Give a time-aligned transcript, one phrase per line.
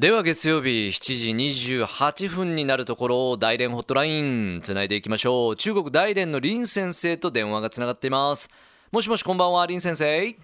[0.00, 8.48] では月曜日7時28分になるところ大連ホットラインつないでいきましょう中国大連の林先生と電話がつながっています
[8.92, 10.34] もしもしこんばんは林先生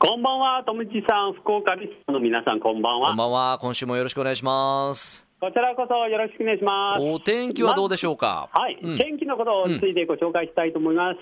[0.00, 3.08] こんばんは、とむちさん、福岡リスの皆さん、こんばんは。
[3.10, 7.04] こんばんは今週もよろしくお願いしますこちらこそよろしくお願いします。
[7.04, 11.18] お天気はどうでしょうか、はい、うん天気のことについてご紹介したいと思います。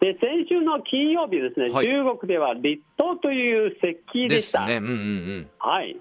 [0.00, 4.64] で、先週の金曜日ですね、はい中国では立冬という節気でした。
[4.64, 4.96] ですねうんうんう
[5.42, 5.94] んはい。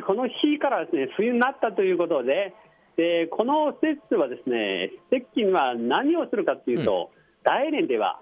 [0.00, 2.54] この日からですね、冬になったということで、
[2.96, 7.10] でこの節はですね、節気には何をするかというと、
[7.44, 8.20] 大連では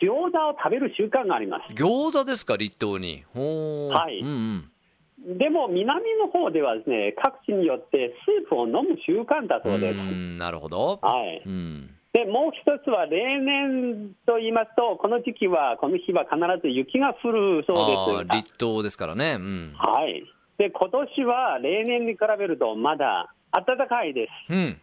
[0.00, 1.74] 餃子を食べる習慣があります。
[1.74, 3.24] 餃子ですか立冬に。
[3.34, 4.20] はい。
[4.20, 5.38] うんうん。
[5.38, 9.98] でも南の方ではですね各地によってスープを飲む習慣だそうです。
[9.98, 11.00] んなるほど。
[11.02, 11.90] はい、うん。
[12.12, 18.32] でもう一つは例年と言いますと、この時期は、この日は必ず雪が降るそうあです。
[18.32, 19.36] ー立冬ですからね。
[19.38, 19.74] うん。
[19.76, 20.24] はい、
[20.58, 24.52] で今年は例年に比べるとまだ暖かいです。
[24.52, 24.80] うん。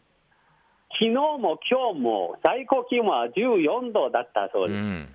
[0.98, 4.78] 昨日も今日も最高気温は14度だったそうです。
[4.78, 5.10] うん。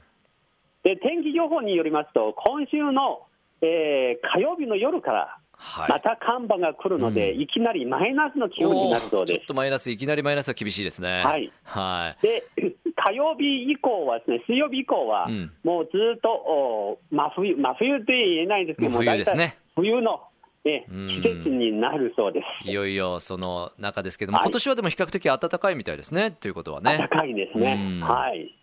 [0.84, 3.26] で天気予報によりますと、今週の、
[3.62, 5.90] えー火曜日の夜からはい。
[5.90, 7.40] また寒波が来るので、うん。
[7.40, 9.38] いきなりマイナスの気温になるそうです。
[9.40, 9.46] ちょっ。
[9.46, 11.22] とマイナスいきなりマイナスは厳しいですね。
[11.22, 11.52] はい。
[11.64, 12.22] はい。
[12.22, 12.44] で
[12.96, 15.52] 火曜日以降はですね、水曜日以降は、うん。
[15.64, 19.56] もうずっとお真冬、真冬って言えないんですけどもう冬ですね。
[19.76, 20.22] 冬の、
[20.64, 21.22] えうん。
[21.22, 22.68] 季節になるそうです。
[22.68, 24.46] いよいよその中ですけども、はい。
[24.46, 26.30] 今年はでも比較的暖かいみたいですね。
[26.30, 26.98] ということはね。
[26.98, 27.78] 暖かいですね。
[27.80, 28.00] うん。
[28.00, 28.54] はい。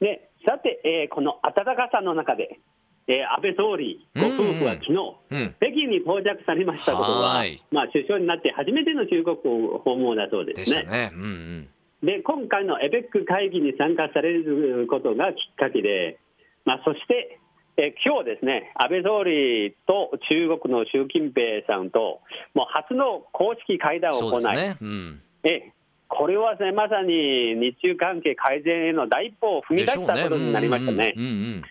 [0.00, 2.58] で、さて、えーこの暖かさの中で、
[3.06, 4.92] えー安倍総理ご夫婦は昨日、
[5.30, 5.54] うん。
[5.58, 7.62] 北京に到着されましたことは、はい。
[7.70, 10.90] まあ、首相になって初めての中国訪問だそうでですしたね。
[10.90, 11.10] ね。
[11.14, 11.68] うんうん。
[12.02, 16.18] で今回のエベック会議に参加されることがきっかけで、
[16.64, 17.40] まあ、そして、
[17.80, 22.20] え今日ですね、安倍総理と中国の習近平さんと、
[22.52, 25.72] もう初の公式会談を行い、ね、うん、え
[26.08, 31.14] これはね、まさに日中関係改善への第一歩を踏み出したことになりましたね。
[31.16, 31.62] うんうんうん。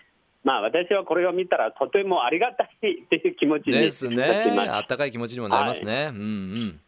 [0.44, 2.68] まあ、私はこれを見たら、とてもありがたい
[3.10, 4.24] という気持ちですね。
[4.24, 4.70] っています。
[4.70, 6.80] あったかい気持ちにもなりますね、うんうん。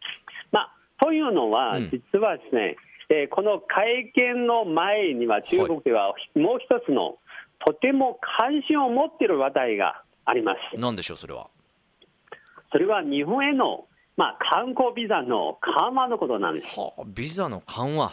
[0.51, 0.73] まあ、
[1.03, 1.89] というのは、うん。
[1.89, 2.77] 実はですね、
[3.09, 7.17] えーこの会見の前には、中国ではもう一つの、
[7.65, 10.79] とても関心を持っている話題があります。
[10.79, 11.47] なんでしょうそれは？
[12.71, 13.85] それは日本への、
[14.17, 16.79] まあ、観光ビザの緩和のことなんです。
[16.79, 18.11] はあビザの緩和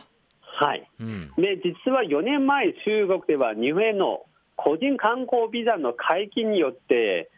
[0.61, 0.89] はい。
[1.01, 4.25] うんで、実は4年前、中国では日本への
[4.57, 7.31] 個人観光ビザの解禁によって、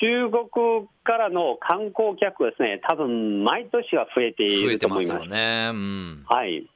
[0.00, 5.14] 中国からの観光客はですね、多分毎年は増えていると思います。
[5.14, 6.68] ますよねうんはい。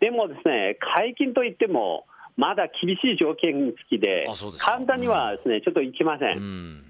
[0.00, 2.04] でもですね、解禁といっても、
[2.38, 4.26] まだ厳しい条件付きで
[4.58, 6.24] 簡単にはですね、ちょっといきませ。
[6.24, 6.40] うん。
[6.40, 6.84] ん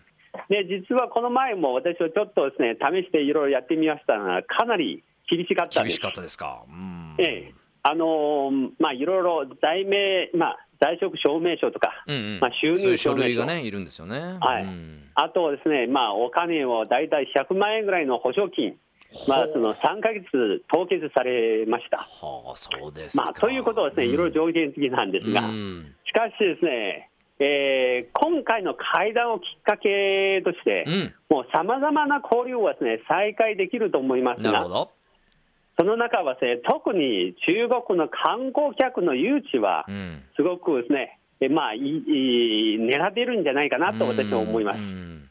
[0.50, 5.94] で、実はこの前も私はちょっとですね、試していろいろやってみましたが、かなり厳しかったです。
[5.94, 6.00] 厳し。
[6.00, 6.62] かったですか。
[6.69, 7.16] うん。
[7.19, 12.41] ええ、あのーまあ、いろいろ在名、まあ、在職証明書とか、うんうん。
[12.41, 14.36] まあ、収入書、類がねいるんですよね。
[14.41, 14.65] はい。
[14.65, 15.04] うん。
[15.15, 18.76] あとですね、まあ、お金を大体100万円ぐらいの保証金、
[19.26, 20.24] まあ、その3ヶ月
[20.72, 21.98] 凍結されました。
[21.98, 25.94] はあそうですか、まあ、ということはですね、いろいろ条件付きなんですが、うん。
[26.06, 27.10] しかしですね、
[27.41, 31.14] えー今回の会談をきっかけとして、うん。
[31.28, 34.66] もうさまざまな交流をですね再開できると思いますが、
[35.78, 40.22] その中はですね、特に中国の観光客の誘致はう、ん。
[40.36, 44.78] すごくですね、えまあ、いいい狙っているんじゃないかなと私は思います。
[44.78, 44.80] う。
[44.80, 45.28] ん。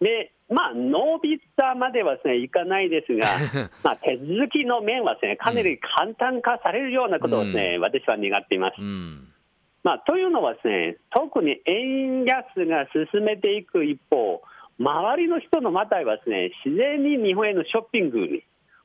[0.00, 3.26] で、まあ、ノービザまではですね、いかないですが、
[3.84, 8.80] まあ、手続きの面はですね、かなり簡単化されるようなことをですね、私は願っています。
[8.80, 9.28] うん。
[9.84, 14.42] まあ、というのはですね、特に円安が進めていく一方、
[14.78, 18.42] 周りの人のまたはですね、自然に日本へのショッピングに、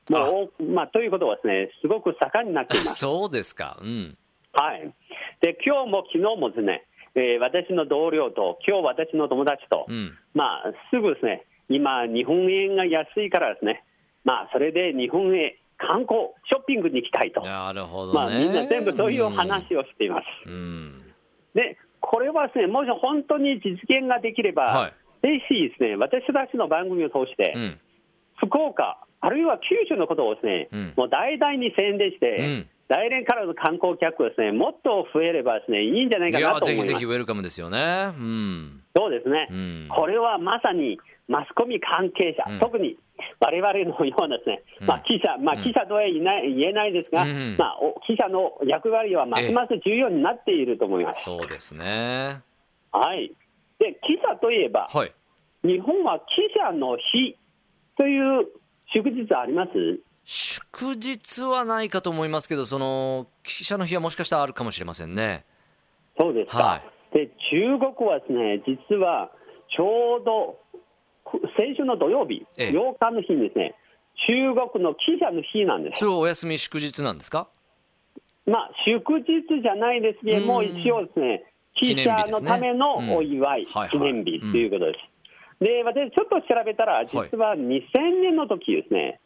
[0.08, 2.94] もう、まあ、ということはですね、すごく盛んになっています。
[3.00, 3.78] そうですか。
[3.82, 4.16] うん。
[4.52, 4.92] はい。
[5.40, 6.84] で、今日も昨日もですね、
[7.16, 10.16] えー私の同僚と、今日私の友達と、うん。
[10.34, 13.84] まあ、すぐですね、今、日本円が安いからですね、
[14.24, 17.40] まあ、それで日本へ観光、ショッピングに行きたいと。
[17.42, 18.14] なるほどね。
[18.14, 20.24] まあ、みんな全部そういう話をしています。
[20.46, 21.02] うん。
[21.54, 24.92] で、これはですね、もし本当に実現ができれば、はい。
[25.22, 27.80] ぜひですね、私たちの番組を通して、うん。
[28.38, 30.94] 福岡、あるいは九州のことをですね、うん。
[30.96, 32.68] もう大々に宣伝して、うん。
[32.88, 36.88] 来年からの観光客はですね、もっと増えればですね、いいんじゃないいかなと思います。
[36.88, 38.12] ぜひウェルカムですよね。
[38.16, 38.82] うん。
[38.96, 39.88] そうですね、うん。
[39.90, 42.60] これはまさにマスコミ関係者、うん。
[42.60, 42.96] 特に
[43.40, 44.86] 我々のようなですね、うん。
[44.86, 51.24] まあ、記者、まあ、うん記者とは言えない言えないですが、うんまあ、お記者の役割はますます重要になっていると思います。
[51.24, 52.40] そうですね。
[52.92, 53.32] はい、
[53.78, 55.12] で記者といえば、はい。
[55.64, 56.24] 日本は記
[56.56, 57.36] 者の日
[57.96, 58.46] という
[58.94, 59.70] 祝日あります？
[60.24, 65.44] 祝日はないかと思いますけど、その記者の日はもしかしたらあるかもしれませんね。
[66.18, 66.58] そうですか。
[66.58, 66.82] は
[67.12, 69.30] で、中国はですね、実は
[69.76, 70.65] ちょうどく
[71.56, 73.74] 先週の土曜日、ええ8日の日にですね、
[74.26, 75.98] 中国の記者の日なんです。
[76.00, 77.48] それはお休み祝日なんですか？
[78.46, 81.44] まあ、祝日じゃないですけども、うん一応ですね、
[81.74, 85.64] 記者のためのお祝い、うんはいはい記念日ということです。
[85.64, 87.60] で、私、ちょっと調べたら、実は2000
[88.22, 89.20] 年の時ですね、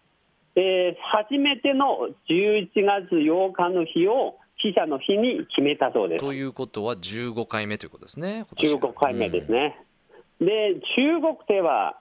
[0.56, 6.20] えー初めての11月8日の日を記者の日に決めたそうです。
[6.24, 8.46] ということは15回目ということですね。
[8.48, 9.52] 今年15回目です。
[9.52, 9.78] ね。
[10.40, 11.96] で、中国では、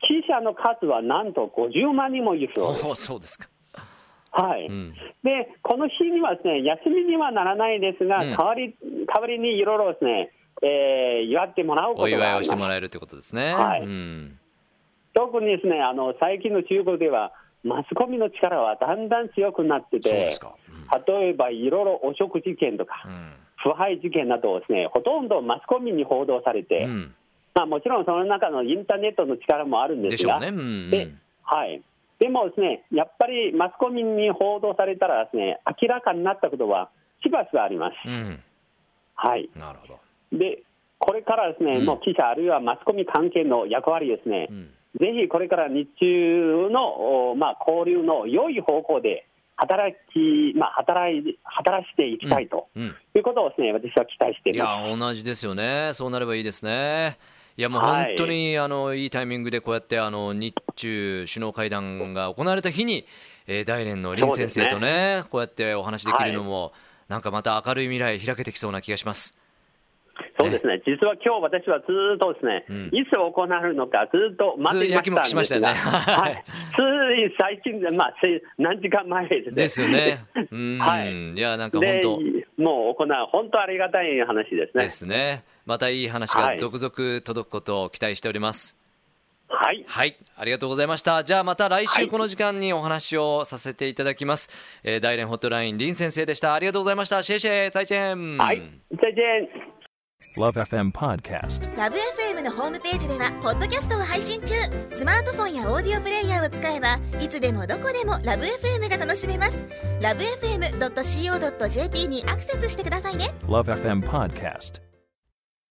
[0.00, 3.48] 記者の数はなんと50万人もいるうんそうそうですか。
[4.32, 4.66] はい。
[4.66, 4.94] うん。
[5.22, 8.74] で、この日にはですね、休みにはならないですが、うん代わり、
[9.06, 10.32] 代わりにいろいろですね、
[10.62, 13.54] えー祝ってもらうことお祝いをしてもらえるということですね。
[13.54, 14.38] はいうん。
[15.14, 17.32] 特にですね、あの、最近の中国では、
[17.62, 20.54] マスコミの力はだんだん強くなっててそうです、か。
[21.06, 23.32] 例えばいろいろ汚職事件とか、うん。
[23.56, 27.14] 腐敗事件などをですね、ほとんどマスコミに報道されて、うん。
[27.54, 30.48] まあ、もちろんその中のインターネットの力もあるんでが、ですしょうね。
[30.48, 30.90] うん。
[30.90, 31.08] で
[31.42, 31.82] はい、
[32.20, 36.90] でもですね、やっぱりマスコミに報道されたらですね、明らかになったことは
[37.24, 37.94] しばしばあります。
[38.06, 38.40] うん。
[39.14, 39.50] はい。
[39.56, 39.88] なるほ
[40.32, 40.38] ど。
[40.38, 40.62] で、
[40.98, 44.70] これからですね、うんもう記者あるいはマスコミ関係の役割ですねう、ん。
[45.00, 49.26] ぜひこれから日中の、おまあ、交流の良い方向で
[49.56, 52.94] 働き、まあ、働い働していきたいとうん。
[53.14, 54.88] いうことをですね、私は期待していいます。
[54.88, 55.90] や、同じですよね。
[55.94, 57.18] そうなればいいですね。
[57.60, 63.04] いや、もうはい本当に、あの、いいタイミングでこうやって、あの、日中首脳会談が行われた日に、
[63.46, 66.72] えー大連の林先生とね、こうやってお話できるのも、
[67.08, 69.36] なんかまた明るい未来開けてきそうな気がします。
[70.38, 76.78] そうですね、実は今日私はずーっとですね、うんいつ行われるのか、ずっと待っていましたんですが、ずっとやきもきしましたよねはい、つ
[77.30, 79.54] い最近で、まあ、せ何時間前ですね。
[79.54, 80.24] ですよね。
[80.50, 80.78] うん。
[80.78, 82.18] はいいや、なんか本で当。
[82.56, 84.84] もう行う、本当ありがたい話ですね。
[84.84, 85.44] ですね。
[85.70, 88.76] またいい話が続々届くことを期待しております。
[89.46, 91.22] はい、はい、ありがとうございました。
[91.22, 94.50] じゃあまた来はい週この時間にお話をさせていただきます。
[94.82, 96.54] えー大連ホットライン林先生でした。
[96.54, 97.22] ありがとうございました。
[97.22, 98.36] シェイシェイ、再见。
[98.36, 98.62] はい、
[99.00, 99.70] 再见。
[100.36, 101.76] Love FM Podcast.
[101.76, 104.54] ラブ f m のホームページではポッドキャストを配信中
[104.90, 109.64] スマートフォンやオーディオプレイヤーを使えばいつでもどこでもラブ f m が楽しめます
[110.00, 114.89] ラブ FM.co.jp にアクセスしてくださいね Love FM Podcast.